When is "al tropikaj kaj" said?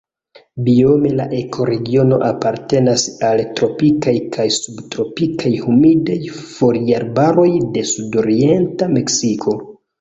3.29-4.47